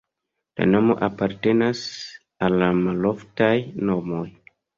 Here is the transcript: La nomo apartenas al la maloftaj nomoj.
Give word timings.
La 0.61 0.65
nomo 0.69 0.95
apartenas 1.07 1.81
al 2.47 2.57
la 2.63 2.71
maloftaj 2.79 3.53
nomoj. 3.93 4.25